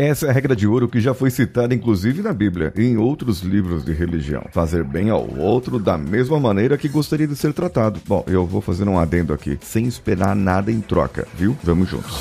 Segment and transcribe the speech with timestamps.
[0.00, 2.96] Essa é a regra de ouro que já foi citada inclusive na Bíblia e em
[2.96, 4.42] outros livros de religião.
[4.50, 8.00] Fazer bem ao outro da mesma maneira que gostaria de ser tratado.
[8.06, 11.54] Bom, eu vou fazer um adendo aqui, sem esperar nada em troca, viu?
[11.62, 12.18] Vamos juntos.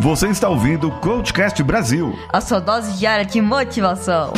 [0.00, 2.18] Você está ouvindo o Coachcast Brasil.
[2.32, 4.32] A sua dose diária de motivação.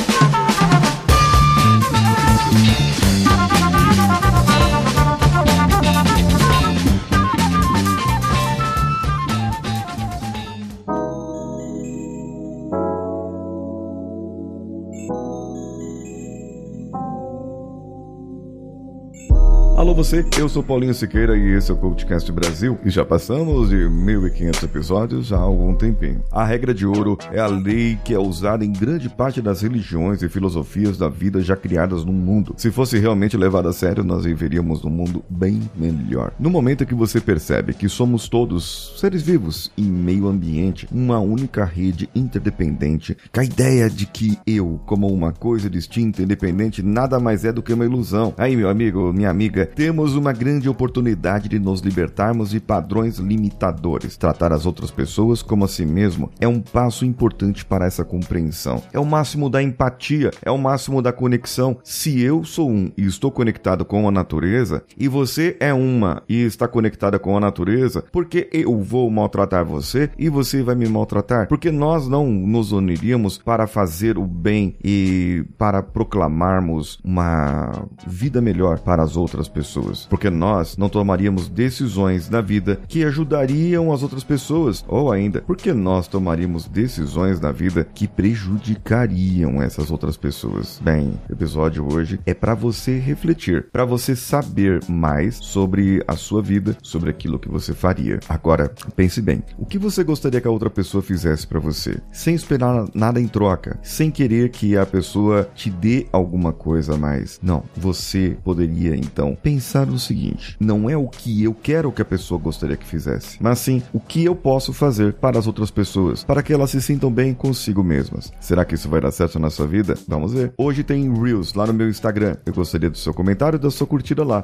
[19.83, 23.71] Alô você, eu sou Paulinho Siqueira e esse é o Coachcast Brasil e já passamos
[23.71, 26.23] de 1500 episódios há algum tempinho.
[26.31, 30.23] A regra de ouro é a lei que é usada em grande parte das religiões
[30.23, 32.55] e filosofias da vida já criadas no mundo.
[32.57, 36.33] Se fosse realmente levada a sério, nós viveríamos num mundo bem melhor.
[36.39, 41.65] No momento que você percebe que somos todos seres vivos em meio ambiente, uma única
[41.65, 47.45] rede interdependente, com a ideia de que eu, como uma coisa distinta, independente, nada mais
[47.45, 48.33] é do que uma ilusão.
[48.39, 54.17] Aí, meu amigo, minha amiga, temos uma grande oportunidade de nos libertarmos de padrões limitadores.
[54.17, 58.83] Tratar as outras pessoas como a si mesmo é um passo importante para essa compreensão.
[58.93, 61.79] É o máximo da empatia, é o máximo da conexão.
[61.83, 66.43] Se eu sou um e estou conectado com a natureza, e você é uma e
[66.43, 70.89] está conectada com a natureza, por que eu vou maltratar você e você vai me
[70.89, 71.49] maltratar?
[71.49, 78.79] Porque nós não nos uniríamos para fazer o bem e para proclamarmos uma vida melhor
[78.81, 84.03] para as outras pessoas pessoas, porque nós não tomaríamos decisões na vida que ajudariam as
[84.03, 90.81] outras pessoas, ou ainda, porque nós tomaríamos decisões na vida que prejudicariam essas outras pessoas.
[90.83, 96.43] Bem, o episódio hoje é para você refletir, para você saber mais sobre a sua
[96.43, 98.19] vida, sobre aquilo que você faria.
[98.29, 102.35] Agora, pense bem, o que você gostaria que a outra pessoa fizesse para você, sem
[102.35, 107.39] esperar nada em troca, sem querer que a pessoa te dê alguma coisa a mais?
[107.41, 112.01] Não, você poderia então pensar pensar no seguinte: não é o que eu quero que
[112.01, 115.71] a pessoa gostaria que fizesse, mas sim o que eu posso fazer para as outras
[115.71, 118.33] pessoas, para que elas se sintam bem consigo mesmas.
[118.41, 119.95] Será que isso vai dar certo na sua vida?
[120.09, 120.53] Vamos ver.
[120.57, 122.37] Hoje tem Reels lá no meu Instagram.
[122.47, 124.43] Eu gostaria do seu comentário e da sua curtida lá,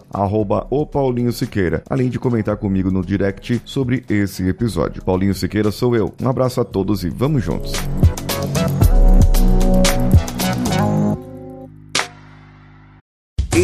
[1.33, 5.03] Siqueira, além de comentar comigo no direct sobre esse episódio.
[5.05, 6.13] Paulinho Siqueira sou eu.
[6.21, 7.73] Um abraço a todos e vamos juntos.